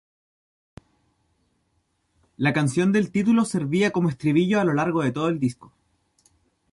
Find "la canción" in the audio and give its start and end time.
2.37-2.91